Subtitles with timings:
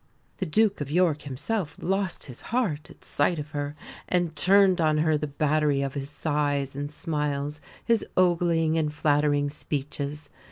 [0.37, 3.75] The Duke of York himself lost his heart at sight of her,
[4.09, 9.51] and turned on her the battery of his sighs and smiles, his ogling and flattering
[9.51, 10.27] speeches.